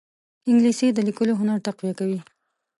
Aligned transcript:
انګلیسي 0.49 0.87
د 0.93 0.99
لیکلو 1.07 1.33
هنر 1.41 1.57
تقویه 1.65 1.93
کوي 1.99 2.19